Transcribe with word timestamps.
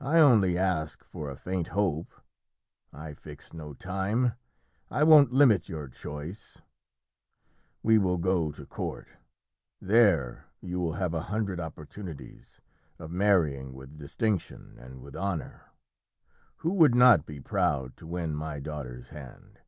I 0.00 0.18
only 0.18 0.58
ask 0.58 1.04
for 1.04 1.30
a 1.30 1.36
faint 1.36 1.68
hope. 1.68 2.12
I 2.92 3.14
fix 3.14 3.52
no 3.52 3.72
time. 3.72 4.32
I 4.90 5.04
won't 5.04 5.30
limit 5.32 5.68
your 5.68 5.86
choice. 5.86 6.60
We 7.80 7.96
will 7.96 8.18
go 8.18 8.50
to 8.50 8.66
court. 8.66 9.06
There 9.80 10.46
you 10.60 10.80
will 10.80 10.94
have 10.94 11.14
a 11.14 11.20
hundred 11.30 11.60
opportunities 11.60 12.60
of 12.98 13.12
marrying 13.12 13.74
with 13.74 13.96
distinction 13.96 14.74
and 14.76 15.00
with 15.00 15.14
honour. 15.14 15.70
Who 16.56 16.72
would 16.72 16.96
not 16.96 17.24
be 17.24 17.38
proud 17.38 17.96
to 17.98 18.08
win 18.08 18.34
my 18.34 18.58
daughter's 18.58 19.10
hand? 19.10 19.60